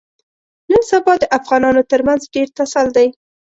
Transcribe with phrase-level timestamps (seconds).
[0.69, 3.07] نن سبا د افغانانو ترمنځ ډېر ټسل دی.